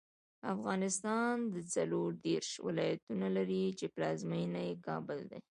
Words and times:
افغانستان 0.55 1.35
څلوردېرش 1.73 2.51
ولایتونه 2.67 3.27
لري، 3.35 3.65
چې 3.79 3.85
پلازمېنه 3.95 4.61
یې 4.67 4.75
کابل 4.87 5.19
دی. 5.31 5.39